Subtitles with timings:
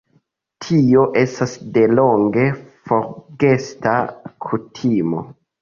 [0.63, 2.47] Tio estas delonge
[2.89, 3.95] forgesita
[4.49, 5.25] kutimo.